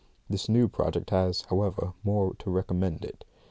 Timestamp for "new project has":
0.49-1.41